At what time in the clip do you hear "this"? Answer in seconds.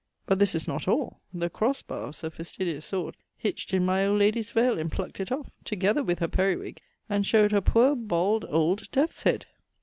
0.39-0.55